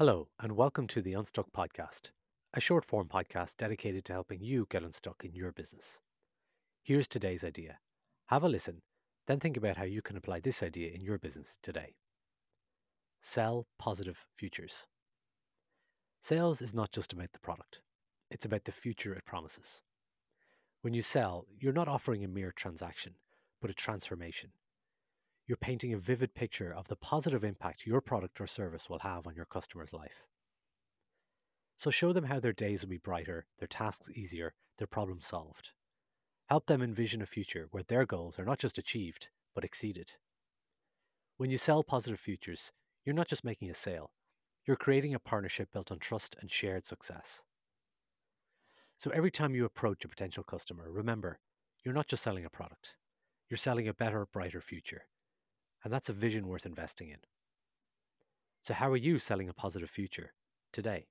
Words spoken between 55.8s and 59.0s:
And that's a vision worth investing in. So, how are